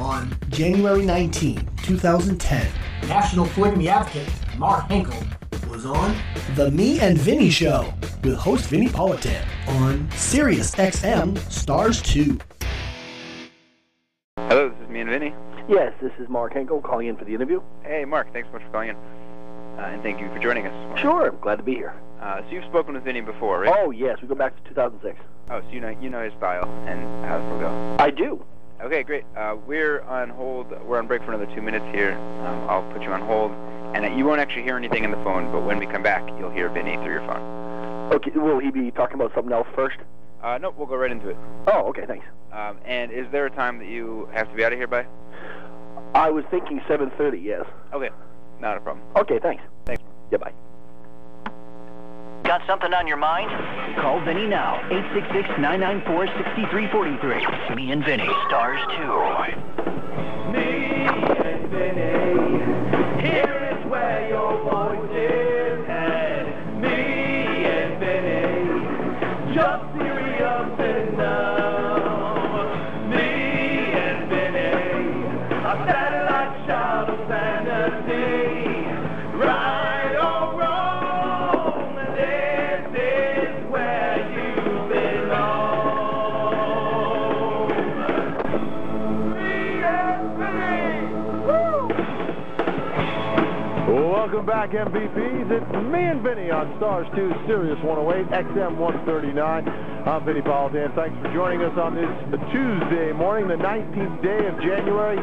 [0.00, 2.66] On January 19, 2010,
[3.06, 5.22] National polygamy advocate Mark Henkel
[5.70, 6.16] was on
[6.54, 7.92] The Me and Vinnie Show
[8.24, 12.38] with host Vinnie Politan on Sirius XM Stars Too.
[14.38, 15.34] Hello, this is me and Vinnie.
[15.68, 17.60] Yes, this is Mark Henkel calling in for the interview.
[17.82, 18.96] Hey, Mark, thanks so much for calling in.
[18.96, 20.72] Uh, and thank you for joining us.
[20.88, 20.98] Mark.
[20.98, 21.94] Sure, I'm glad to be here.
[22.22, 23.74] Uh, so you've spoken with Vinnie before, right?
[23.76, 25.18] Oh, yes, we go back to 2006.
[25.50, 27.96] Oh, so you know you know his style and how this will go.
[27.98, 28.42] I do.
[28.82, 29.24] Okay, great.
[29.36, 30.70] Uh, we're on hold.
[30.86, 32.12] We're on break for another two minutes here.
[32.46, 33.52] Um, I'll put you on hold,
[33.94, 35.52] and uh, you won't actually hear anything in the phone.
[35.52, 38.12] But when we come back, you'll hear Vinnie through your phone.
[38.12, 39.98] Okay, will he be talking about something else first?
[40.42, 41.36] Uh, no, we'll go right into it.
[41.66, 42.24] Oh, okay, thanks.
[42.52, 45.06] Um, and is there a time that you have to be out of here by?
[46.14, 47.66] I was thinking 7.30, yes.
[47.92, 48.08] Okay,
[48.60, 49.06] not a problem.
[49.16, 49.62] Okay, thanks.
[49.84, 50.02] Thanks.
[50.32, 50.52] Yeah, bye.
[52.44, 53.48] Got something on your mind?
[54.00, 54.80] Call Vinnie now.
[54.90, 57.76] 866-994-6343.
[57.76, 59.02] Me and Vinnie, stars 2.
[95.80, 99.68] Me and Vinnie on Stars Too, Sirius 108, XM 139.
[100.04, 100.94] I'm Vinnie Politan.
[100.94, 102.04] Thanks for joining us on this
[102.52, 105.16] Tuesday morning, the 19th day of January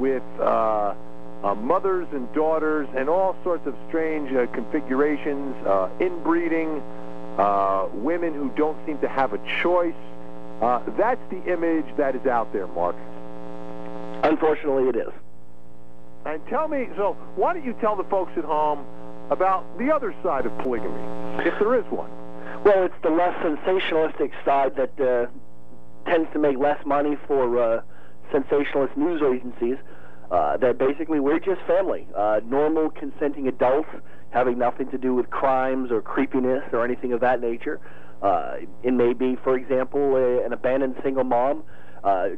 [0.00, 0.94] with uh,
[1.42, 6.82] uh, mothers and daughters and all sorts of strange uh, configurations, uh, inbreeding,
[7.38, 9.94] uh, women who don't seem to have a choice.
[10.60, 12.96] Uh, that's the image that is out there, Mark.
[14.22, 15.12] Unfortunately, it is.
[16.26, 18.84] And tell me, so why don't you tell the folks at home
[19.30, 21.00] about the other side of polygamy,
[21.46, 22.10] if there is one?
[22.62, 25.26] Well, it's the less sensationalistic side that uh,
[26.04, 27.82] tends to make less money for uh,
[28.30, 29.78] sensationalist news agencies.
[30.30, 33.88] Uh, that basically we're just family, uh, normal consenting adults
[34.30, 37.80] having nothing to do with crimes or creepiness or anything of that nature.
[38.22, 41.64] Uh, it may be, for example, a, an abandoned single mom
[42.04, 42.28] uh,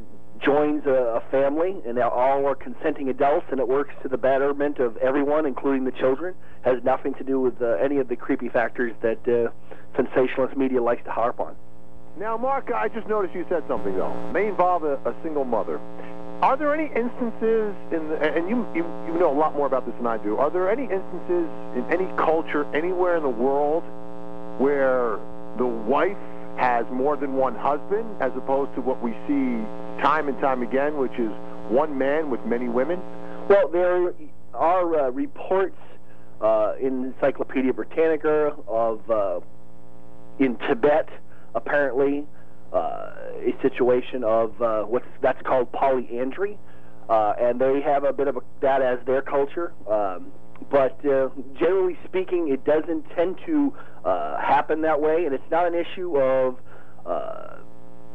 [0.43, 4.17] joins a, a family, and they all are consenting adults, and it works to the
[4.17, 6.35] betterment of everyone, including the children.
[6.63, 9.53] Has nothing to do with uh, any of the creepy factors that
[9.97, 11.57] sensationalist media likes to harp on.
[12.19, 14.15] Now, Mark, I just noticed you said something though.
[14.33, 15.79] May involve a, a single mother.
[16.43, 19.87] Are there any instances in the, and you, you you know a lot more about
[19.87, 20.39] this than I do.
[20.39, 21.47] Are there any instances
[21.77, 23.85] in any culture anywhere in the world
[24.59, 25.21] where
[25.57, 26.19] the wife
[26.59, 29.63] has more than one husband, as opposed to what we see
[30.03, 31.31] time and time again, which is
[31.71, 33.01] one man with many women?
[33.49, 34.13] Well, there
[34.53, 35.79] are uh, reports
[36.41, 39.39] uh, in Encyclopedia Britannica of uh,
[40.41, 41.09] in Tibet,
[41.55, 42.27] apparently,
[42.73, 46.59] a situation of uh, what's that's called polyandry,
[47.09, 49.73] uh, and they have a bit of a, that as their culture.
[49.91, 50.33] Um,
[50.71, 51.29] but uh,
[51.59, 53.75] generally speaking, it doesn't tend to
[54.05, 56.59] uh, happen that way, and it's not an issue of
[57.05, 57.57] uh,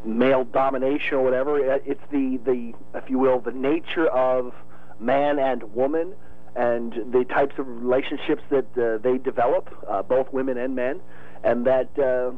[0.06, 1.60] male domination or whatever.
[1.60, 4.54] It's the, the, if you will, the nature of
[5.00, 6.14] man and woman
[6.56, 11.02] and the types of relationships that uh, they develop, uh, both women and men,
[11.44, 12.32] and that uh,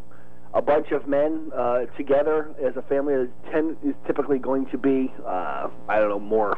[0.53, 4.77] a bunch of men uh, together as a family is, ten, is typically going to
[4.77, 6.57] be, uh, I don't know, more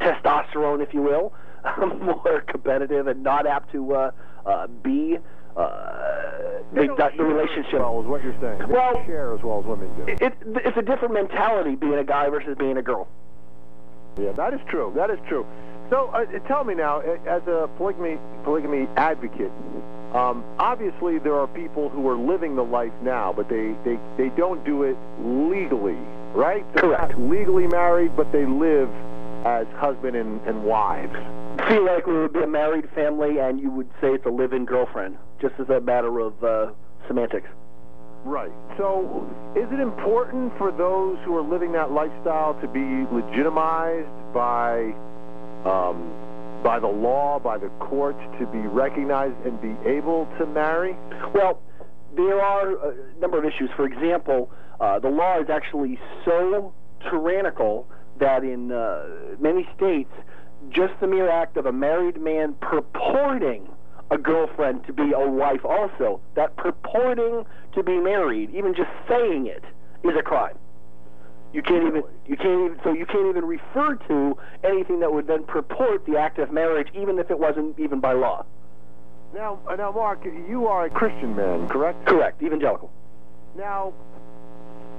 [0.00, 1.32] testosterone, if you will,
[2.00, 4.10] more competitive and not apt to uh,
[4.46, 5.18] uh, be
[5.56, 7.80] uh, They the, the relationship.
[7.80, 8.58] Well, is what you're saying.
[8.60, 10.12] They Well- share as well as women do.
[10.12, 10.32] It, it,
[10.64, 13.08] it's a different mentality being a guy versus being a girl.
[14.18, 14.92] Yeah, that is true.
[14.96, 15.46] That is true.
[15.88, 19.50] So, uh, tell me now, as a polygamy polygamy advocate,
[20.14, 24.28] um, obviously there are people who are living the life now, but they they, they
[24.36, 25.98] don't do it legally,
[26.34, 26.64] right?
[26.74, 27.18] They're Correct.
[27.18, 28.90] legally married, but they live
[29.46, 31.14] as husband and, and wives.
[31.68, 34.64] feel like we would be a married family, and you would say it's a live-in
[34.64, 36.72] girlfriend, just as a matter of uh,
[37.06, 37.48] semantics.
[38.24, 38.52] Right.
[38.76, 44.92] So, is it important for those who are living that lifestyle to be legitimized by
[45.64, 46.12] um,
[46.62, 50.96] by the law, by the courts, to be recognized and be able to marry?
[51.34, 51.62] Well,
[52.16, 53.70] there are a number of issues.
[53.76, 56.74] For example, uh, the law is actually so
[57.08, 57.86] tyrannical
[58.18, 59.06] that in uh,
[59.38, 60.12] many states,
[60.68, 63.68] just the mere act of a married man purporting
[64.10, 69.46] a girlfriend to be a wife also, that purporting to be married, even just saying
[69.46, 69.64] it,
[70.02, 70.58] is a crime.
[71.52, 75.26] You can't even you can't even so you can't even refer to anything that would
[75.26, 78.44] then purport the act of marriage, even if it wasn't even by law.
[79.34, 82.04] Now, uh, now, Mark, you are a Christian man, correct?
[82.06, 82.90] Correct, evangelical.
[83.56, 83.92] Now,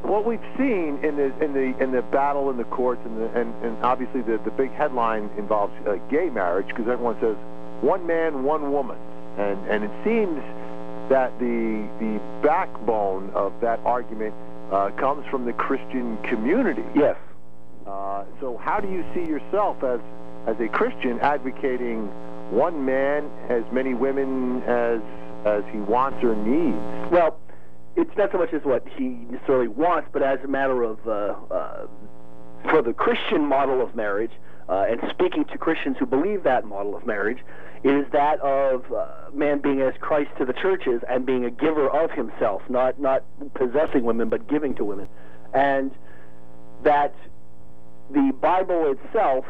[0.04, 3.40] what we've seen in the in the in the battle in the courts, and the,
[3.40, 7.36] and, and obviously the the big headline involves uh, gay marriage because everyone says
[7.82, 8.98] one man, one woman,
[9.38, 10.42] and and it seems
[11.10, 14.34] that the the backbone of that argument
[14.72, 16.84] uh, comes from the Christian community.
[16.96, 17.18] Yes.
[17.86, 20.00] Uh, so, how do you see yourself as
[20.48, 22.08] as a Christian advocating
[22.52, 25.02] one man, as many women as
[25.46, 27.12] as he wants or needs?
[27.12, 27.40] Well,
[27.96, 31.36] it's not so much as what he necessarily wants, but as a matter of uh,
[31.54, 31.88] uh,
[32.70, 34.32] for the Christian model of marriage,
[34.72, 37.40] uh, and speaking to Christians who believe that model of marriage,
[37.84, 41.90] is that of uh, man being as Christ to the churches and being a giver
[41.90, 43.24] of himself, not not
[43.54, 45.10] possessing women, but giving to women,
[45.54, 45.92] and
[46.84, 47.14] that
[48.12, 49.46] the Bible itself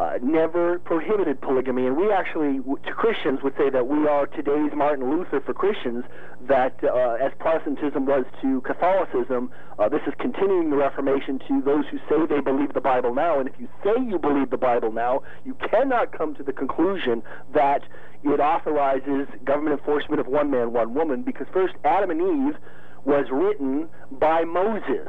[0.00, 4.72] uh, never prohibited polygamy, and we actually, to Christians, would say that we are today's
[4.74, 6.04] Martin Luther for Christians.
[6.48, 11.84] That uh, as Protestantism was to Catholicism, uh, this is continuing the Reformation to those
[11.90, 13.40] who say they believe the Bible now.
[13.40, 17.22] And if you say you believe the Bible now, you cannot come to the conclusion
[17.52, 17.82] that
[18.24, 22.56] it authorizes government enforcement of one man, one woman, because first Adam and Eve
[23.04, 25.08] was written by Moses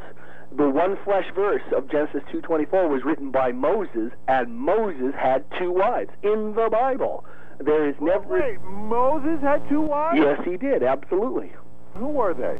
[0.56, 5.72] the one flesh verse of Genesis 2:24 was written by Moses, and Moses had two
[5.72, 7.24] wives in the Bible.
[7.60, 8.28] There is never.
[8.28, 10.18] Wait, Moses had two wives?
[10.18, 10.84] Yes, he did.
[10.84, 11.52] Absolutely.
[11.96, 12.58] Who were they?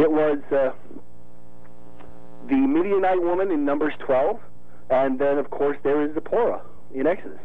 [0.00, 0.72] It was uh,
[2.48, 4.40] the Midianite woman in Numbers 12,
[4.90, 6.62] and then of course there is Zipporah
[6.94, 7.38] in Exodus.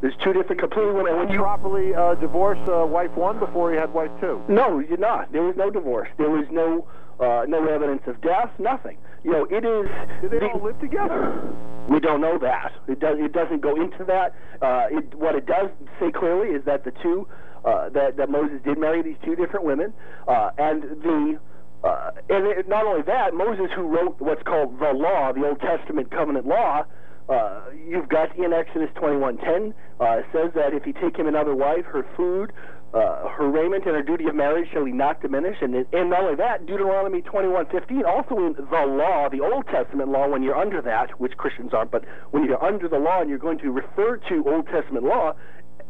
[0.00, 1.16] There's two different completely women.
[1.16, 4.42] When you properly uh, divorce uh, wife one before he had wife two.
[4.48, 5.30] No, you did not.
[5.30, 6.08] There was no divorce.
[6.18, 6.88] There was no
[7.20, 8.50] uh, no evidence of death.
[8.58, 8.98] Nothing.
[9.24, 9.86] You know, it is.
[10.20, 11.40] Did they the- all live together?
[11.88, 12.72] We don't know that.
[12.88, 13.18] It does.
[13.18, 14.34] It doesn't go into that.
[14.60, 15.68] Uh, it, what it does
[16.00, 17.26] say clearly is that the two
[17.64, 19.92] uh, that that Moses did marry these two different women,
[20.28, 21.38] uh, and the.
[21.84, 25.58] Uh, and it, not only that, Moses, who wrote what's called the law, the Old
[25.60, 26.84] Testament covenant law,
[27.32, 31.84] uh, you've got in Exodus 21:10 uh, says that if he take him another wife,
[31.86, 32.52] her food,
[32.92, 35.56] uh, her raiment, and her duty of marriage shall he not diminish.
[35.62, 40.28] And, and not only that, Deuteronomy 21:15, also in the law, the Old Testament law,
[40.28, 43.38] when you're under that, which Christians aren't, but when you're under the law and you're
[43.38, 45.32] going to refer to Old Testament law,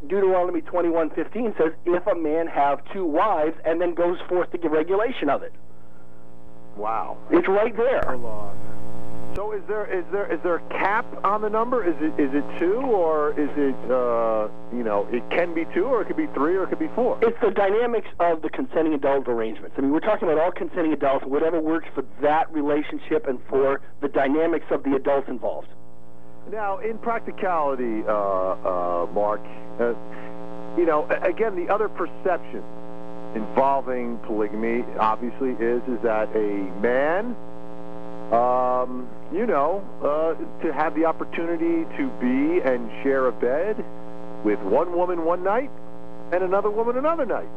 [0.07, 4.71] Deuteronomy 21:15 says, if a man have two wives, and then goes forth to give
[4.71, 5.53] regulation of it.
[6.77, 7.19] Wow.
[7.31, 8.03] It's right there.
[9.35, 11.83] So is there is there is there a cap on the number?
[11.83, 15.87] Is it is it two or is it uh, you know it can be two
[15.87, 17.19] or it could be three or it could be four?
[17.23, 19.75] It's the dynamics of the consenting adult arrangements.
[19.79, 23.81] I mean, we're talking about all consenting adults, whatever works for that relationship and for
[24.03, 25.69] the dynamics of the adults involved.
[26.51, 29.41] Now, in practicality, uh, uh, Mark,
[29.81, 29.95] uh,
[30.77, 32.63] you know, again, the other perception
[33.35, 37.35] involving polygamy obviously is is that a man
[38.33, 43.85] um, you know, uh, to have the opportunity to be and share a bed
[44.45, 45.71] with one woman one night
[46.33, 47.49] and another woman another night,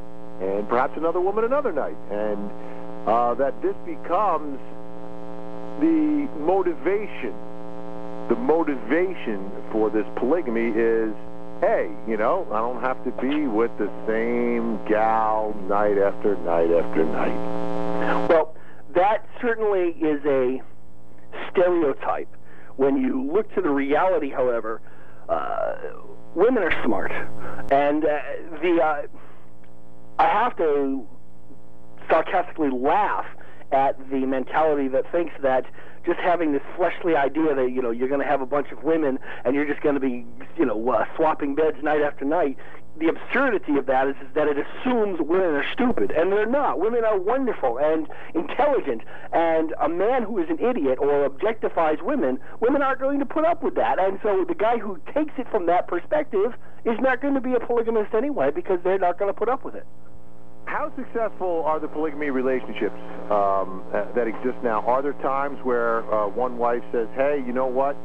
[0.41, 2.50] and perhaps another woman another night, and
[3.08, 4.60] uh, that this becomes
[5.79, 7.34] the motivation.
[8.29, 11.13] The motivation for this polygamy is,
[11.62, 16.72] hey, you know, I don't have to be with the same gal night after night
[16.72, 18.27] after night.
[18.29, 18.55] Well,
[18.96, 20.62] that certainly is a
[21.55, 22.29] stereotype.
[22.75, 24.81] When you look to the reality, however,
[25.29, 25.75] uh,
[26.35, 27.12] women are smart,
[27.71, 28.19] and uh,
[28.62, 29.07] the uh,
[30.19, 31.07] I have to
[32.09, 33.25] sarcastically laugh
[33.71, 35.65] at the mentality that thinks that
[36.05, 38.83] just having this fleshly idea that you know you're going to have a bunch of
[38.83, 40.25] women and you're just going to be
[40.57, 42.57] you know uh, swapping beds night after night
[42.97, 46.79] the absurdity of that is, is that it assumes women are stupid, and they're not.
[46.79, 49.01] Women are wonderful and intelligent,
[49.33, 53.45] and a man who is an idiot or objectifies women, women aren't going to put
[53.45, 54.00] up with that.
[54.00, 56.53] And so the guy who takes it from that perspective
[56.85, 59.65] is not going to be a polygamist anyway because they're not going to put up
[59.65, 59.85] with it.
[60.65, 62.95] How successful are the polygamy relationships
[63.29, 64.81] um, uh, that exist now?
[64.81, 67.95] Are there times where uh, one wife says, "Hey, you know what?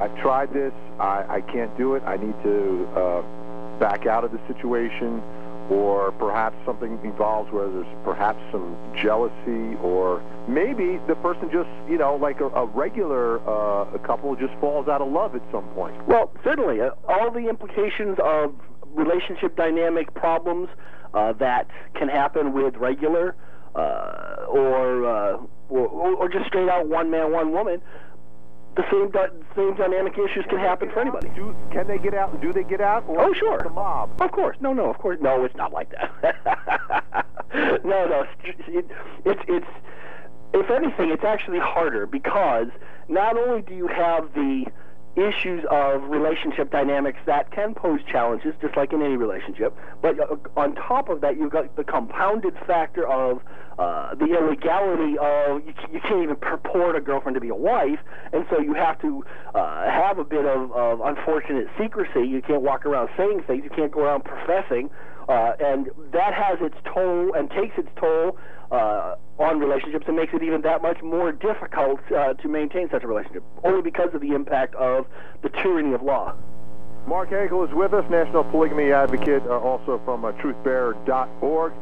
[0.00, 0.72] I've tried this.
[0.98, 2.02] I, I can't do it.
[2.04, 5.22] I need to uh, back out of the situation,"
[5.70, 11.96] or perhaps something evolves where there's perhaps some jealousy, or maybe the person just, you
[11.96, 15.64] know, like a, a regular uh, a couple just falls out of love at some
[15.70, 15.94] point.
[16.06, 18.54] Well, certainly, uh, all the implications of
[18.94, 20.68] relationship dynamic problems
[21.12, 23.36] uh, that can happen with regular
[23.74, 27.80] uh, or, uh, or or just straight out one man, one woman.
[28.76, 29.12] The same
[29.54, 31.28] same dynamic issues can happen for anybody.
[31.34, 32.32] Do, can they get out?
[32.32, 33.04] and Do they get out?
[33.06, 33.60] Or Oh, sure.
[33.62, 34.20] The mob.
[34.20, 35.44] Of course, no, no, of course, no.
[35.44, 37.26] It's not like that.
[37.84, 38.86] no, no, it,
[39.24, 39.66] it's it's
[40.54, 42.68] if anything, it's actually harder because
[43.08, 44.66] not only do you have the
[45.16, 50.36] issues of relationship dynamics that can pose challenges, just like in any relationship, but uh,
[50.56, 53.40] on top of that, you've got the compounded factor of
[53.78, 57.98] uh, the illegality of you, you can't even purport a girlfriend to be a wife,
[58.32, 62.26] and so you have to uh, have a bit of, of unfortunate secrecy.
[62.26, 63.64] You can't walk around saying things.
[63.64, 64.90] You can't go around professing,
[65.28, 68.36] uh, and that has its toll and takes its toll
[68.70, 73.02] uh, on relationships and makes it even that much more difficult uh, to maintain such
[73.02, 75.06] a relationship, only because of the impact of
[75.42, 76.34] the tyranny of law.
[77.06, 81.72] Mark Henkel is with us, National Polygamy Advocate, uh, also from uh, truthbearer.org.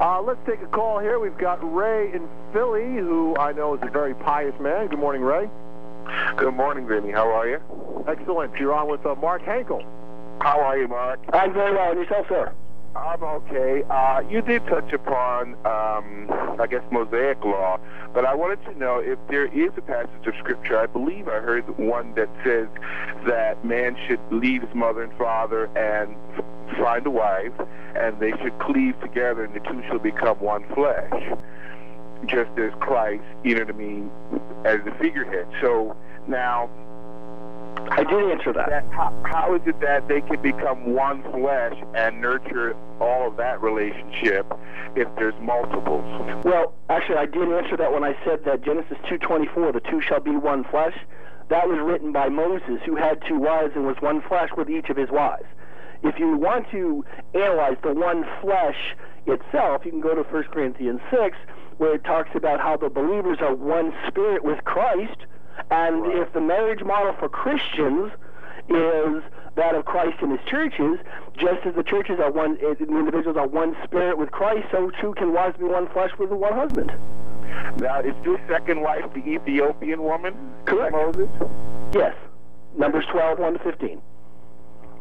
[0.00, 1.20] Uh, let's take a call here.
[1.20, 4.88] We've got Ray in Philly, who I know is a very pious man.
[4.88, 5.48] Good morning, Ray.
[6.36, 7.12] Good morning, Vinnie.
[7.12, 7.60] How are you?
[8.08, 8.56] Excellent.
[8.56, 9.82] You're on with uh, Mark Henkel.
[10.40, 11.20] How are you, Mark?
[11.32, 12.52] I'm very well, and yourself, sir?
[12.96, 13.82] I'm okay.
[13.90, 17.80] Uh, you did touch upon, um, I guess, Mosaic law,
[18.12, 20.78] but I wanted to know if there is a passage of Scripture.
[20.78, 22.68] I believe I heard one that says
[23.26, 26.16] that man should leave his mother and father and
[26.78, 27.52] find a wife,
[27.96, 31.12] and they should cleave together, and the two shall become one flesh.
[32.26, 34.10] Just as Christ, you know what I mean,
[34.64, 35.46] as the figurehead.
[35.60, 35.96] So
[36.26, 36.70] now,
[37.90, 38.70] I did answer that.
[38.70, 43.36] that how, how is it that they can become one flesh and nurture all of
[43.36, 44.46] that relationship
[44.96, 46.04] if there's multiples?
[46.44, 50.20] Well, actually, I did answer that when I said that Genesis 2:24, the two shall
[50.20, 50.96] be one flesh.
[51.48, 54.88] That was written by Moses, who had two wives and was one flesh with each
[54.88, 55.44] of his wives.
[56.02, 57.04] If you want to
[57.34, 61.36] analyze the one flesh itself, you can go to 1 Corinthians 6,
[61.78, 65.16] where it talks about how the believers are one spirit with Christ.
[65.70, 68.12] And if the marriage model for Christians
[68.68, 69.22] is
[69.56, 70.98] that of Christ and his churches,
[71.36, 74.90] just as the churches are one, eh, the individuals are one spirit with Christ, so
[75.00, 76.92] too can wives be one flesh with one husband.
[77.78, 80.34] Now, is this second wife the Ethiopian woman?
[80.64, 80.92] Correct.
[80.92, 81.28] Moses?
[81.92, 82.14] Yes.
[82.76, 84.00] Numbers 12, 1 to 15.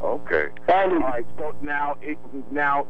[0.01, 0.47] Okay.
[0.67, 1.25] And All right.
[1.37, 2.17] So now, it,
[2.51, 2.85] now,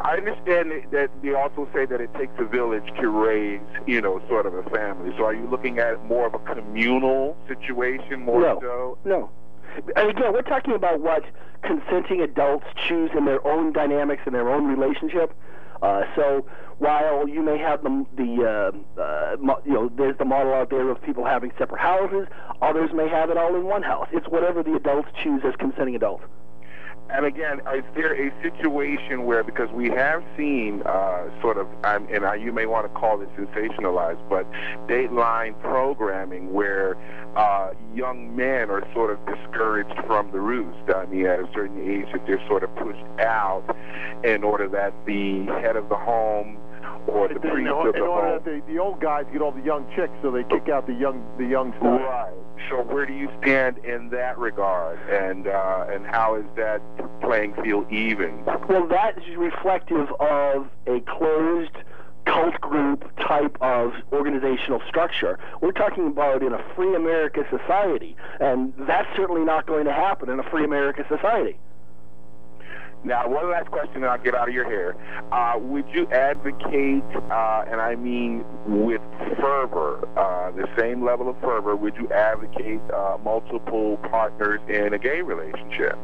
[0.00, 4.00] I understand that- that they also say that it takes a village to raise, you
[4.00, 5.14] know, sort of a family.
[5.16, 8.58] So are you looking at more of a communal situation, more No.
[8.60, 8.98] so?
[9.04, 9.30] No.
[9.96, 11.24] And again, we're talking about what
[11.62, 15.32] consenting adults choose in their own dynamics in their own relationship.
[15.82, 16.44] Uh, so
[16.78, 20.70] while you may have the, the uh, uh, mo- you know, there's the model out
[20.70, 22.26] there of people having separate houses,
[22.60, 24.08] others may have it all in one house.
[24.12, 26.24] It's whatever the adults choose as consenting adults.
[27.14, 32.08] And again, is there a situation where, because we have seen uh, sort of, um,
[32.10, 34.50] and uh, you may want to call it sensationalized, but
[34.88, 36.96] Dateline programming where
[37.36, 40.90] uh, young men are sort of discouraged from the roost.
[40.94, 43.64] I mean, at a certain age, that they're sort of pushed out
[44.24, 46.56] in order that the head of the home
[47.06, 48.42] or the In, priest in, of the order home.
[48.44, 50.94] that the, the old guys get all the young chicks, so they kick out the
[50.94, 52.00] young the young stuff.
[52.00, 52.32] Right.
[52.70, 56.80] So where do you stand in that regard, and uh, and how is that
[57.20, 58.44] playing field even?
[58.68, 61.76] Well, that is reflective of a closed
[62.24, 65.40] cult group type of organizational structure.
[65.60, 70.30] We're talking about in a free America society, and that's certainly not going to happen
[70.30, 71.58] in a free America society.
[73.04, 74.94] Now, one last question, and I'll get out of your hair.
[75.32, 79.00] Uh, would you advocate, uh, and I mean with
[79.40, 84.98] fervor, uh, the same level of fervor, would you advocate uh, multiple partners in a
[84.98, 85.98] gay relationship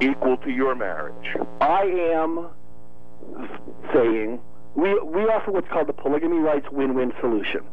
[0.00, 1.36] equal to your marriage?
[1.60, 1.82] I
[2.14, 2.50] am
[3.92, 4.40] saying
[4.76, 7.64] we we offer what's called the polygamy rights win-win solution.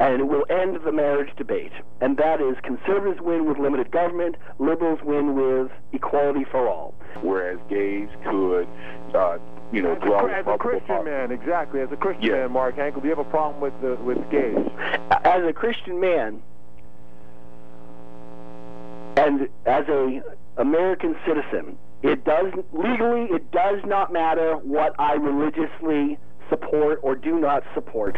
[0.00, 1.72] And it will end the marriage debate.
[2.00, 6.94] And that is conservatives win with limited government, liberals win with equality for all.
[7.22, 8.66] Whereas gays could,
[9.14, 9.38] uh,
[9.72, 11.28] you know, As a, dwell Chri- with as a Christian partners.
[11.28, 11.80] man, exactly.
[11.80, 12.36] As a Christian Yeah.
[12.42, 14.58] man, Mark Henkel, do you have a problem with the, with gays?
[15.24, 16.42] As a Christian man
[19.16, 20.22] and as a
[20.56, 27.38] American citizen, it does legally it does not matter what I religiously support or do
[27.38, 28.16] not support.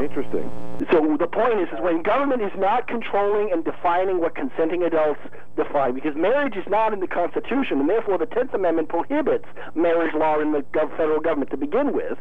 [0.00, 0.50] Interesting.
[0.90, 5.20] So the point is, is when government is not controlling and defining what consenting adults
[5.56, 10.14] define, because marriage is not in the Constitution, and therefore the Tenth Amendment prohibits marriage
[10.14, 10.64] law in the
[10.96, 12.18] federal government to begin with.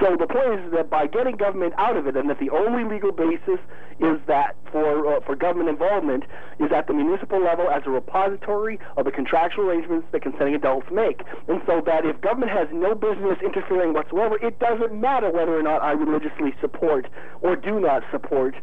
[0.00, 2.84] So the point is that by getting government out of it, and that the only
[2.84, 3.58] legal basis
[3.98, 6.24] is that for uh, for government involvement
[6.58, 10.86] is at the municipal level as a repository of the contractual arrangements that consenting adults
[10.90, 15.58] make, and so that if government has no business interfering whatsoever, it doesn't matter whether
[15.58, 17.06] or not I religiously support
[17.40, 18.54] or do not support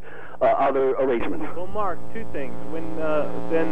[0.42, 1.46] uh, other arrangements.
[1.56, 2.54] Well, Mark, two things.
[2.72, 3.68] When uh, then,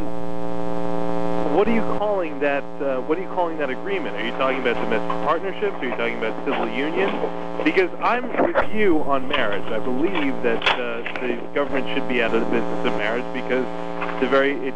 [1.55, 2.63] what are you calling that?
[2.81, 4.15] Uh, what are you calling that agreement?
[4.15, 5.75] Are you talking about domestic partnerships?
[5.75, 7.09] Are you talking about civil union?
[7.63, 9.63] Because I'm with you on marriage.
[9.71, 13.65] I believe that uh, the government should be out of the business of marriage because
[14.19, 14.75] the very it,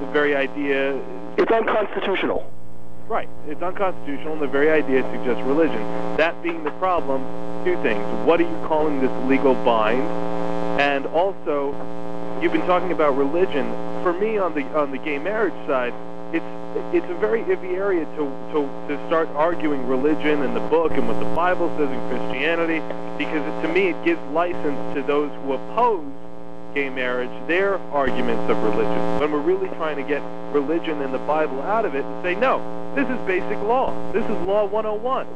[0.00, 0.94] the very idea
[1.36, 2.48] It's unconstitutional.
[3.08, 3.28] Right.
[3.48, 5.82] It's unconstitutional, and the very idea suggests religion.
[6.16, 7.20] That being the problem,
[7.64, 8.00] two things.
[8.24, 10.02] What are you calling this legal bind?
[10.80, 11.74] And also,
[12.40, 13.66] you've been talking about religion.
[14.04, 15.92] For me, on the on the gay marriage side,
[16.32, 16.46] it's
[16.92, 21.06] it's a very iffy area to to to start arguing religion and the book and
[21.08, 22.80] what the Bible says in Christianity,
[23.18, 26.06] because it, to me it gives license to those who oppose
[26.74, 29.20] gay marriage their arguments of religion.
[29.20, 32.34] When we're really trying to get religion and the Bible out of it and say,
[32.34, 32.62] no,
[32.94, 33.90] this is basic law.
[34.12, 35.26] This is law 101.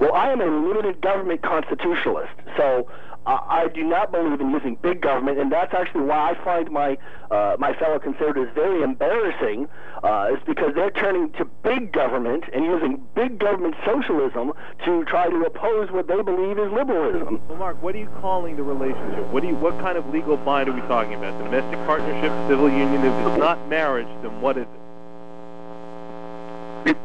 [0.00, 2.88] Well, I am a limited government constitutionalist, so
[3.26, 6.98] I do not believe in using big government, and that's actually why I find my
[7.30, 9.68] uh, my fellow conservatives very embarrassing.
[10.02, 14.52] Uh, is because they're turning to big government and using big government socialism
[14.84, 17.40] to try to oppose what they believe is liberalism.
[17.48, 19.26] Well, Mark, what are you calling the relationship?
[19.28, 21.42] What do you, what kind of legal bind are we talking about?
[21.42, 23.00] Domestic partnership, civil union?
[23.02, 24.83] If it's not marriage, then what is it?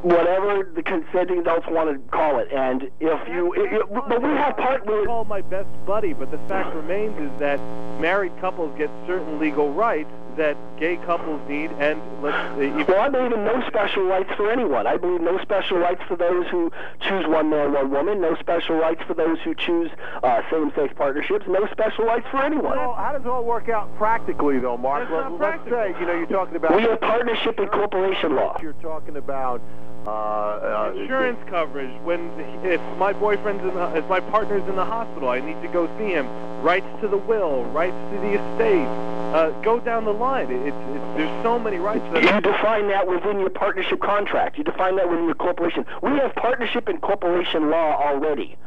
[0.01, 4.29] Whatever the consenting adults want to call it, and if you, it, it, but we
[4.29, 4.81] have part.
[4.81, 7.59] I call my best buddy, but the fact remains is that
[7.99, 10.09] married couples get certain legal rights
[10.39, 14.49] that gay couples need, and let's if Well, I believe in no special rights for
[14.49, 14.87] anyone.
[14.87, 16.71] I believe no special rights for those who
[17.01, 18.21] choose one man, one woman.
[18.21, 19.91] No special rights for those who choose
[20.23, 21.45] uh, same-sex partnerships.
[21.47, 22.77] No special rights for anyone.
[22.77, 25.09] Well, how does it all work out practically, though, Mark?
[25.09, 25.77] That's not Let- Let's practical.
[25.77, 26.75] say, you know, you're talking about...
[26.75, 28.57] We have partnership and corporation law.
[28.61, 29.61] You're talking about...
[30.07, 32.19] Uh, uh, insurance coverage when
[32.63, 35.87] if my boyfriend's in the, if my partner's in the hospital, I need to go
[35.97, 36.25] see him.
[36.63, 38.87] Rights to the will, rights to the estate.
[39.35, 40.49] Uh, go down the line.
[40.49, 44.57] It, it's it's there's so many rights that You define that within your partnership contract.
[44.57, 45.85] You define that within your corporation.
[46.01, 48.57] We have partnership and corporation law already.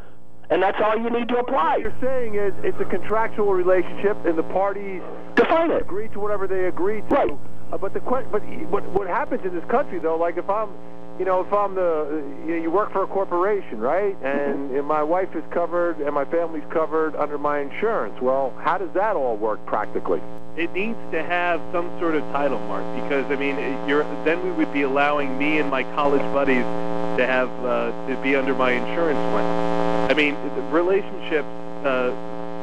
[0.51, 1.77] And that's all you need to What apply.
[1.77, 5.01] you're saying is it's a contractual relationship, and the parties
[5.35, 5.81] Define it.
[5.81, 7.07] agree to whatever they agree to.
[7.09, 7.37] Right.
[7.73, 10.68] Uh, but the but what what happens in this country though, like if I'm,
[11.18, 14.16] you know, if I'm the, you know, you work for a corporation, right?
[14.22, 18.20] And if my wife is covered and my family's covered under my insurance.
[18.20, 20.20] Well, how does that all work practically?
[20.57, 23.57] it needs to have some sort of title mark because I mean
[23.88, 26.64] you're then we would be allowing me and my college buddies
[27.16, 30.11] to have uh, to be under my insurance plan.
[30.11, 30.35] I mean
[30.70, 31.48] relationships,
[31.87, 32.12] uh,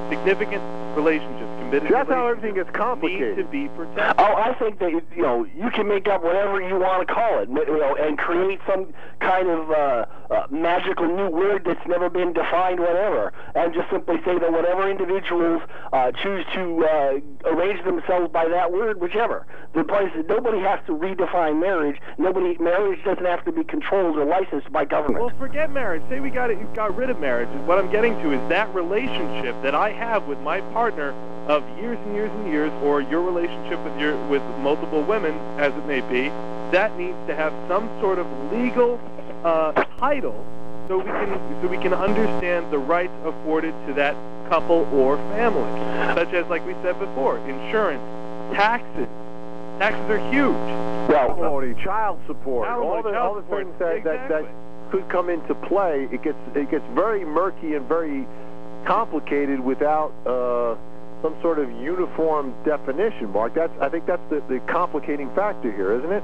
[0.10, 0.62] significant
[0.96, 3.52] relationships, committed that's how everything gets need to complicated.
[3.52, 4.16] be protected.
[4.18, 7.40] Oh, I think that you know you can make up whatever you want to call
[7.40, 12.10] it, you know, and create some kind of uh, uh, magical new word that's never
[12.10, 15.62] been defined, whatever, and just simply say that whatever individuals
[15.94, 19.46] uh, choose to uh, arrange themselves by that word, whichever.
[19.74, 22.00] The point is that nobody has to redefine marriage.
[22.18, 25.24] Nobody marriage doesn't have to be controlled or licensed by government.
[25.24, 26.02] Well, forget marriage.
[26.10, 27.50] Say we got it, got rid of marriage.
[27.66, 31.14] What I'm getting to is that relationship that I have with my partner
[31.50, 35.74] of years and years and years, or your relationship with your with multiple women, as
[35.74, 36.30] it may be,
[36.72, 39.00] that needs to have some sort of legal
[39.44, 40.46] uh, title,
[40.88, 44.16] so we can so we can understand the rights afforded to that
[44.50, 45.70] couple or family,
[46.16, 48.02] such as, like we said before, insurance,
[48.56, 49.08] taxes.
[49.78, 51.10] Taxes are huge.
[51.10, 54.46] Well, child support, Alimony, all the, all the support, things that, that, that
[54.92, 56.10] could come into play.
[56.12, 58.28] It gets it gets very murky and very
[58.86, 60.76] complicated without uh,
[61.22, 63.54] some sort of uniform definition, Mark.
[63.56, 66.24] That's I think that's the, the complicating factor here, isn't it?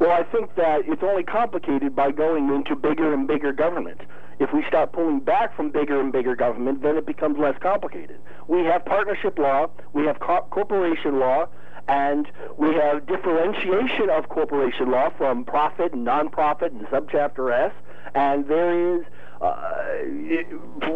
[0.00, 4.00] Well, I think that it's only complicated by going into bigger and bigger government.
[4.38, 8.20] If we start pulling back from bigger and bigger government, then it becomes less complicated.
[8.48, 11.48] We have partnership law, we have co- corporation law,
[11.88, 12.28] and
[12.58, 17.72] we have differentiation of corporation law from profit and non-profit and subchapter S,
[18.14, 19.06] and there is
[19.42, 20.46] it,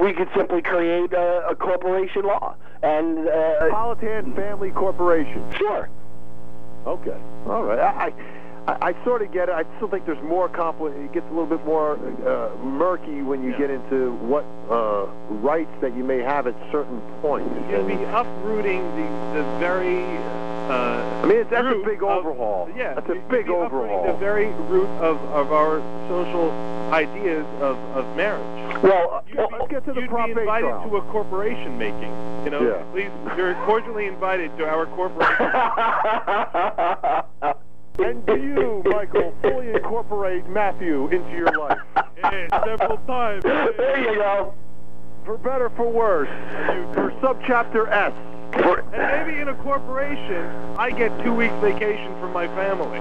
[0.00, 3.33] we could simply create a, a corporation law and uh,
[3.70, 5.44] Politan Family Corporation.
[5.57, 5.88] sure.
[6.87, 7.16] Okay.
[7.46, 7.79] All right.
[7.79, 8.12] I,
[8.66, 9.55] I, I sort of get it.
[9.55, 13.42] I still think there's more compli- It gets a little bit more uh, murky when
[13.42, 13.59] you Yeah.
[13.59, 15.07] get into what uh,
[15.42, 17.50] rights that you may have at certain points.
[17.70, 20.03] You'd be And- uprooting the the very.
[20.70, 22.70] Uh, I mean, it's, that's a root big of- overhaul.
[22.76, 24.07] Yeah, That's a you'd big be overhaul.
[24.07, 26.48] The very root of, of our social
[26.92, 28.83] ideas of, of marriage.
[28.83, 30.88] Well, You'd uh, let's get to the you'd be invited trial.
[30.90, 32.11] to a corporation making.
[32.44, 32.83] You know, Yeah.
[32.92, 35.46] please, you're cordially invited to our corporation.
[37.98, 41.76] And do you, Michael, fully incorporate Matthew into your life?
[42.64, 43.42] Several times.
[43.42, 44.55] there you go.
[45.26, 46.29] For better, for worse.
[46.94, 48.12] For subchapter S.
[48.62, 50.46] For- And maybe in a corporation,
[50.79, 53.00] I get two weeks vacation from my family.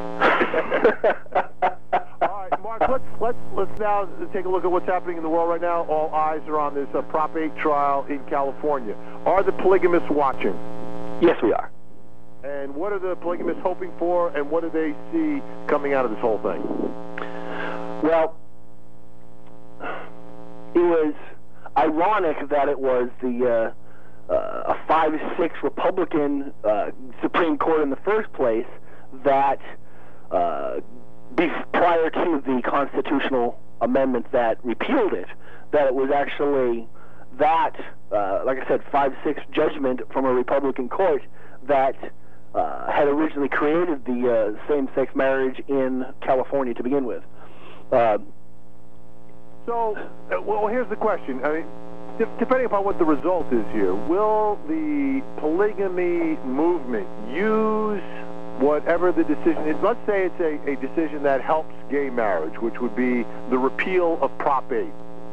[2.39, 2.81] All right, Mark.
[2.89, 5.83] Let's let's let's now take a look at what's happening in the world right now.
[5.87, 8.95] All eyes are on this uh, Prop 8 trial in California.
[9.25, 10.53] Are the polygamists watching?
[11.21, 11.69] yes, we are.
[12.45, 14.29] And what are the polygamists hoping for?
[14.29, 16.63] And what do they see coming out of this whole thing?
[18.01, 18.37] Well,
[20.73, 21.13] it was
[21.75, 23.73] ironic that it was the
[24.29, 28.67] uh, uh, a five-six Republican uh, Supreme Court in the first place
[29.25, 29.59] that,
[30.31, 30.79] uh,
[31.35, 35.27] prior to the constitutional amendment that repealed it,
[35.71, 36.87] that it was actually
[37.37, 37.75] that,
[38.11, 41.23] uh, like I said, five-six judgment from a Republican court
[41.67, 41.95] that
[42.55, 47.23] uh, had originally created the uh, same-sex marriage in California to begin with.
[47.91, 48.17] Uh,
[49.65, 49.95] So,
[50.31, 51.41] uh, well, here's the question.
[51.43, 51.65] I mean,
[52.39, 58.01] depending upon what the result is here, will the polygamy movement use
[58.59, 59.75] whatever the decision is?
[59.81, 64.17] Let's say it's a, a decision that helps gay marriage, which would be the repeal
[64.21, 64.85] of Prop 8.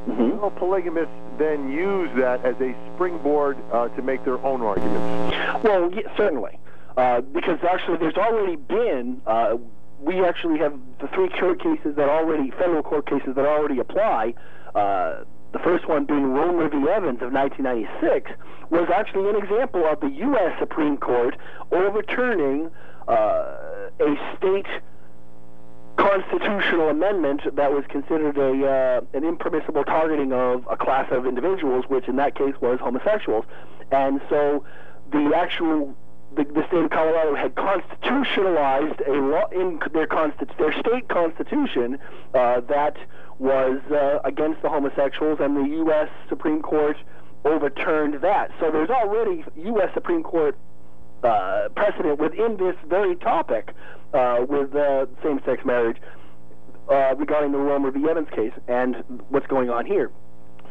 [0.08, 0.40] mhm.
[0.40, 5.64] Will polygamists then use that as a springboard uh, to make their own arguments?
[5.64, 6.58] Well, yeah, certainly,
[6.96, 9.20] uh, because actually there's already been.
[9.26, 9.56] Uh,
[10.00, 14.34] we actually have the three court cases that already, federal court cases that already apply.
[14.74, 16.76] Uh, the first one being Romer v.
[16.88, 18.30] Evans of 1996
[18.68, 20.52] was actually an example of the U.S.
[20.58, 21.34] Supreme Court
[21.72, 22.70] overturning
[23.08, 24.66] uh, a state
[25.96, 31.84] constitutional amendment that was considered a uh, an impermissible targeting of a class of individuals,
[31.88, 33.44] which in that case was homosexuals,
[33.90, 34.64] and so
[35.12, 35.94] the actual
[36.36, 41.98] the, the state of Colorado had constitutionalized a law in their consti- their state constitution
[42.34, 42.96] uh, that
[43.38, 46.08] was uh, against the homosexuals, and the U.S.
[46.28, 46.96] Supreme Court
[47.44, 48.50] overturned that.
[48.60, 49.90] So there's already U.S.
[49.94, 50.56] Supreme Court
[51.22, 53.74] uh, precedent within this very topic
[54.12, 55.96] uh, with uh, same-sex marriage
[56.90, 58.08] uh, regarding the Romer v.
[58.08, 58.96] Evans case and
[59.28, 60.10] what's going on here.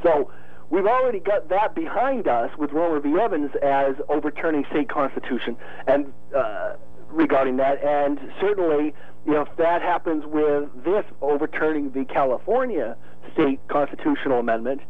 [0.04, 0.32] So
[0.70, 3.20] we've already got that behind us with Romer v.
[3.20, 6.76] Evans as overturning state constitution and uh,
[7.10, 8.94] regarding that, and certainly,
[9.26, 12.96] you know, if that happens with this overturning the California
[13.34, 14.82] state constitutional amendment,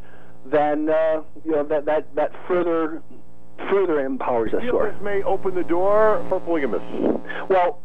[0.46, 3.02] then uh, you know that that that further
[3.58, 4.62] further empowers us.
[4.92, 6.88] This may open the door for polygamists.
[7.50, 7.80] Well,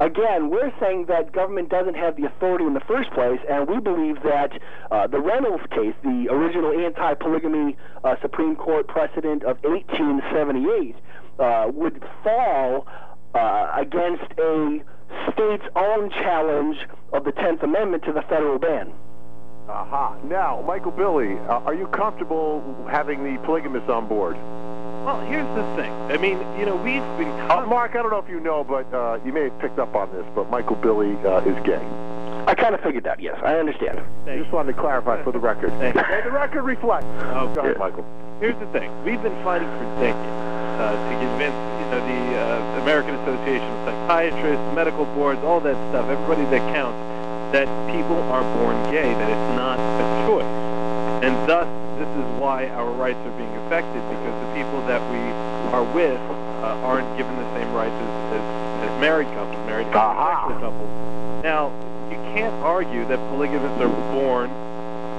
[0.00, 3.80] again, we're saying that government doesn't have the authority in the first place, and we
[3.80, 4.52] believe that
[4.90, 10.96] uh, the Reynolds case, the original anti-polygamy uh, Supreme Court precedent of 1878,
[11.38, 12.86] uh, would fall
[13.34, 14.82] uh, against a
[15.32, 16.78] state's own challenge
[17.12, 18.92] of the Tenth Amendment to the federal ban.
[19.68, 20.16] Aha.
[20.24, 24.36] Now, Michael Billy, uh, are you comfortable having the polygamists on board?
[25.04, 25.92] Well, here's the thing.
[26.10, 27.28] I mean, you know, we've been.
[27.50, 29.94] Uh, Mark, I don't know if you know, but uh, you may have picked up
[29.94, 31.82] on this, but Michael Billy uh, is gay.
[32.46, 33.18] I kind of figured that.
[33.20, 34.00] Yes, I understand.
[34.26, 35.70] I just wanted to clarify for the record.
[35.78, 35.96] Thank.
[35.96, 37.04] May the record reflect.
[37.34, 38.04] Oh, Go ahead, Michael.
[38.38, 38.90] Here's the thing.
[39.04, 40.18] We've been fighting for decades
[40.78, 45.74] uh, to convince, you know, the uh, American Association of Psychiatrists, medical boards, all that
[45.90, 46.98] stuff, everybody that counts,
[47.52, 50.52] that people are born gay, that it's not a choice.
[51.22, 51.66] And thus,
[51.98, 55.22] this is why our rights are being affected, because the people that we
[55.72, 56.20] are with
[56.62, 58.44] uh, aren't given the same rights as, as,
[58.90, 60.90] as married couples, married homosexual couples.
[61.42, 61.72] Now,
[62.10, 64.50] you can't argue that polygamists are born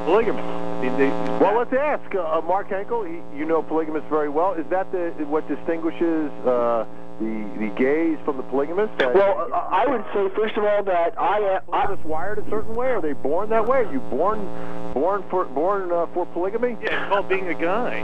[0.06, 0.48] polygamists.
[0.48, 1.10] I mean, they,
[1.44, 3.04] Well, let's ask uh, Mark Henkel.
[3.04, 4.54] He, you know polygamists very well.
[4.54, 6.86] Is that the what distinguishes uh,
[7.20, 8.96] the the gays from the polygamists?
[9.02, 11.62] Uh, Well, uh, I would say first of all that I am.
[11.74, 12.88] I, polygamists wired a certain way?
[12.92, 13.80] Are they born that way?
[13.80, 14.40] Are you born
[14.94, 16.78] born for born uh, for polygamy?
[16.82, 18.00] yeah, it's called being a guy.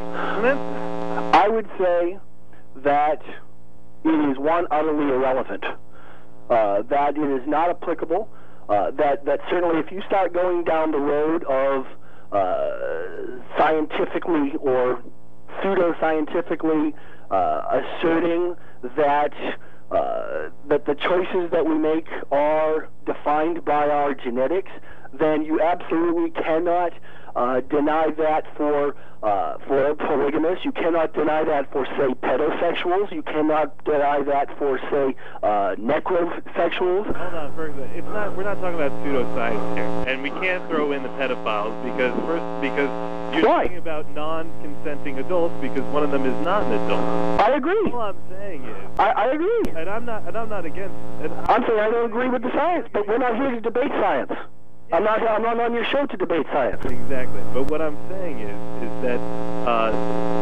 [1.33, 2.17] I would say
[2.77, 3.21] that
[4.03, 5.63] it is one utterly irrelevant.
[6.49, 8.29] Uh, that it is not applicable.
[8.69, 11.85] Uh, that that certainly, if you start going down the road of
[12.31, 15.01] uh, scientifically or
[15.61, 16.95] pseudo-scientifically
[17.33, 18.55] uh, asserting
[18.95, 19.33] that
[19.91, 24.71] uh, that the choices that we make are defined by our genetics,
[25.19, 26.93] then you absolutely cannot
[27.35, 30.65] uh, deny that for uh, for polygamists.
[30.65, 33.11] You cannot deny that for say pedosexuals.
[33.11, 37.05] You cannot deny that for say uh, necrosexuals.
[37.05, 38.35] Hold on, first, it's not.
[38.35, 42.61] We're not talking about pseudoscience here, and we can't throw in the pedophiles because first,
[42.61, 43.63] because you're Why?
[43.63, 47.01] talking about non-consenting adults because one of them is not an adult.
[47.41, 47.91] I agree.
[47.91, 49.63] All I'm saying is, I, I agree.
[49.75, 50.95] and I'm not, and I'm not against.
[51.21, 53.91] And I'm saying I don't agree with the science, but we're not here to debate
[53.91, 54.31] science.
[54.93, 55.27] I'm not.
[55.27, 56.85] I'm not on your show to debate science.
[56.85, 57.41] Exactly.
[57.51, 59.19] But what I'm saying is, is that,
[59.65, 59.89] uh,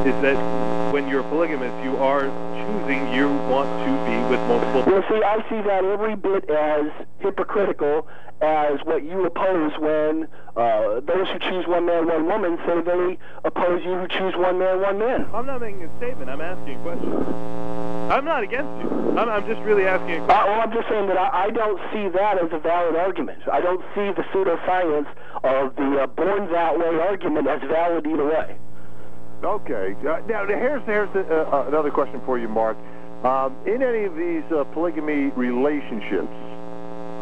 [0.05, 2.27] is that when you're polygamous, you are
[2.59, 4.83] choosing you want to be with multiple.
[4.91, 8.09] Well, see, I see that every bit as hypocritical
[8.41, 13.17] as what you oppose when uh, those who choose one man, one woman say they
[13.45, 15.29] oppose you who choose one man, one man.
[15.33, 16.29] I'm not making a statement.
[16.29, 17.60] I'm asking a question.
[18.11, 18.89] I'm not against you.
[19.15, 21.79] I'm, I'm just really asking a Uh, well, I'm just saying that I, I don't
[21.93, 23.39] see that as a valid argument.
[23.51, 25.07] I don't see the pseudoscience
[25.43, 28.57] of the uh, born that way argument as valid either way.
[29.43, 29.95] Okay.
[30.01, 32.75] Uh, now, here's here's uh, uh, another question for you, Mark.
[33.23, 36.35] Um, in any of these uh, polygamy relationships,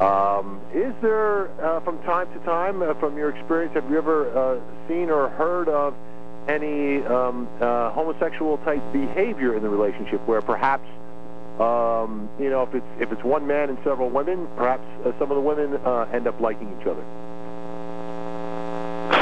[0.02, 4.32] um, is there, uh, from time to time, uh, from your experience, have you ever
[4.32, 5.94] uh, seen or heard of
[6.48, 10.88] any um, uh, homosexual type behavior in the relationship, where perhaps,
[11.60, 15.30] um, you know, if it's if it's one man and several women, perhaps uh, some
[15.32, 17.04] of the women uh, end up liking each other?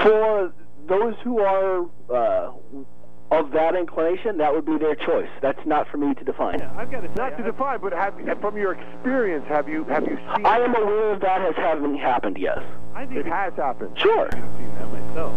[0.03, 0.53] For
[0.87, 2.51] those who are uh,
[3.31, 5.27] of that inclination, that would be their choice.
[5.41, 6.59] That's not for me to define.
[6.59, 9.67] Yeah, I've got to say, Not to I- define, but have, from your experience, have
[9.67, 10.45] you have you seen?
[10.45, 12.59] I am aware of that has haven't happened, yes.
[12.95, 13.97] I think It has happened.
[13.99, 14.27] Sure.
[14.27, 15.33] I've seen that myself.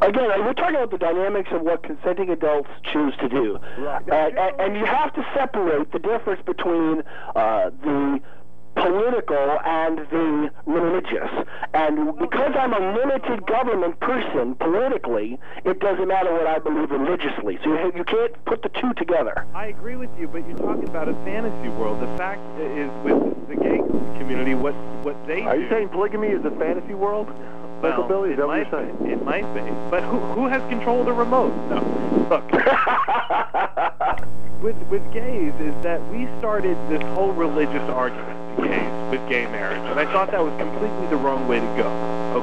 [0.00, 3.58] Again, uh, we're talking about the dynamics of what consenting adults choose to do.
[3.78, 4.02] Right.
[4.08, 7.02] And, and, and you have to separate the difference between
[7.36, 8.20] uh, the
[8.74, 11.30] political and the religious.
[11.74, 17.58] And because I'm a limited government person politically, it doesn't matter what I believe religiously.
[17.62, 19.46] So you, you can't put the two together.
[19.54, 22.00] I agree with you, but you're talking about a fantasy world.
[22.00, 23.78] The fact is, with the gay
[24.18, 24.74] community, what
[25.04, 25.62] what they Are do.
[25.62, 27.28] you saying polygamy is a fantasy world?
[27.82, 28.96] Well, Billy, is it that what might you're saying?
[29.04, 31.52] Be, it might be, but who who has control of the remote?
[31.68, 31.80] No,
[32.30, 32.52] look.
[34.62, 39.46] with with gays is that we started this whole religious argument with gays with gay
[39.46, 41.88] marriage, and I thought that was completely the wrong way to go.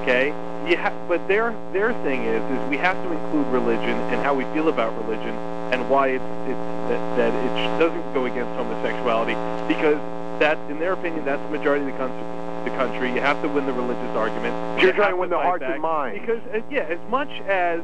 [0.01, 0.33] Okay,
[0.69, 4.33] you ha- but their their thing is is we have to include religion and how
[4.33, 5.33] we feel about religion
[5.71, 9.33] and why it's it's that, that it doesn't go against homosexuality
[9.67, 9.97] because
[10.39, 12.38] that in their opinion that's the majority of the country.
[12.65, 14.53] The country, you have to win the religious argument.
[14.81, 16.19] You're You trying to win the hearts and minds.
[16.19, 17.79] because uh, yeah, as much as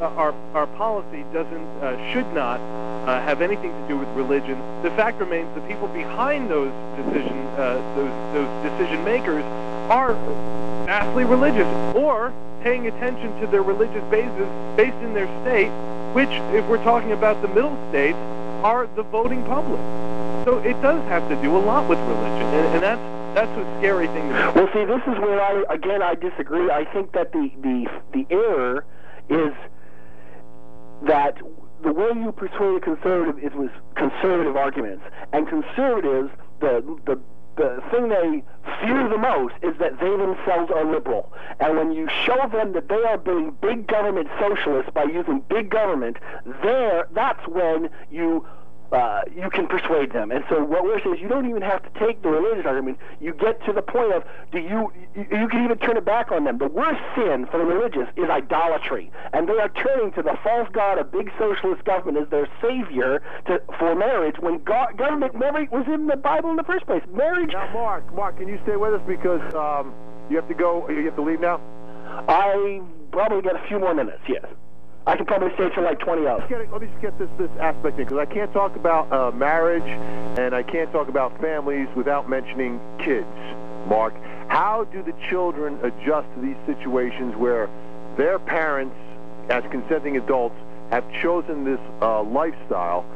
[0.00, 2.60] uh, our our policy doesn't uh, should not
[3.08, 4.58] uh, have anything to do with religion.
[4.82, 9.44] The fact remains the people behind those decision uh, those those decision makers
[9.90, 10.12] are
[10.84, 15.70] vastly religious or paying attention to their religious bases based in their state,
[16.14, 18.18] which, if we're talking about the middle states,
[18.62, 19.80] are the voting public.
[20.44, 23.78] So it does have to do a lot with religion, and, and that's that's a
[23.78, 24.28] scary thing.
[24.30, 26.70] Well, see, this is where I again I disagree.
[26.70, 28.84] I think that the the the error
[29.28, 29.52] is
[31.06, 31.36] that
[31.82, 37.20] the way you persuade a conservative is with conservative arguments, and conservatives, the the
[37.56, 38.42] the thing they
[38.80, 41.32] fear the most is that they themselves are liberal.
[41.60, 45.70] And when you show them that they are being big government socialists by using big
[45.70, 46.16] government,
[46.62, 48.46] there that's when you
[48.92, 50.30] uh, you can persuade them.
[50.30, 52.98] And so what we're saying is you don't even have to take the religious argument.
[53.20, 56.32] You get to the point of do you you, you can even turn it back
[56.32, 56.58] on them.
[56.58, 60.68] The worst sin for the religious is idolatry, and they are turning to the false
[60.72, 65.64] god of big socialist government as their savior to, for marriage when God, government never
[65.70, 67.02] was in the Bible in the first place.
[67.12, 67.52] Marriage.
[67.52, 69.92] Now, Mark, Mark, can you stay with us because um,
[70.30, 70.88] you have to go.
[70.88, 71.60] You have to leave now.
[72.28, 72.80] I
[73.12, 74.22] probably got a few more minutes.
[74.28, 74.44] Yes.
[75.06, 76.42] I can probably stay for like 20 hours.
[76.50, 79.30] Let, let me just get this this aspect in because I can't talk about uh,
[79.32, 79.88] marriage
[80.38, 83.26] and I can't talk about families without mentioning kids.
[83.88, 84.14] Mark,
[84.48, 87.70] how do the children adjust to these situations where
[88.16, 88.96] their parents,
[89.48, 90.56] as consenting adults,
[90.90, 93.06] have chosen this uh, lifestyle?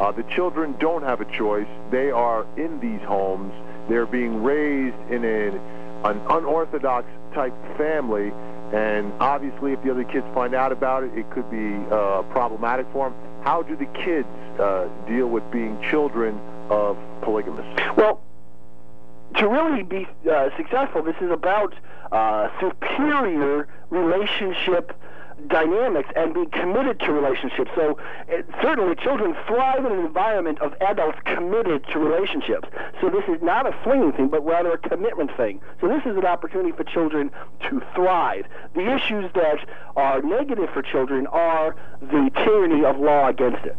[0.00, 1.68] Uh, the children don't have a choice.
[1.90, 3.52] They are in these homes.
[3.88, 5.60] They're being raised in an,
[6.04, 8.32] an unorthodox type family
[8.72, 12.86] and obviously, if the other kids find out about it, it could be uh, problematic
[12.92, 13.18] for them.
[13.42, 17.80] How do the kids uh, deal with being children of polygamists?
[17.96, 18.22] Well,
[19.36, 21.74] to really be uh, successful, this is about
[22.12, 24.92] uh, superior relationship
[25.48, 27.70] dynamics and being committed to relationships.
[27.74, 32.68] So it, certainly children thrive in an environment of adults committed to relationships.
[33.00, 35.60] So this is not a swinging thing, but rather a commitment thing.
[35.80, 37.30] So this is an opportunity for children
[37.68, 38.46] to thrive.
[38.74, 43.76] The issues that are negative for children are the tyranny of law against it.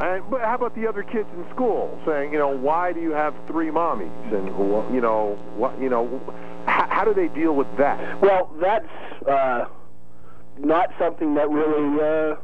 [0.00, 3.10] And but how about the other kids in school saying, you know, why do you
[3.10, 4.46] have three mommies, and
[4.94, 6.20] you know, what, you know,
[6.66, 8.20] how, how do they deal with that?
[8.22, 8.88] Well, that's.
[9.26, 9.66] Uh,
[10.64, 12.36] not something that really uh,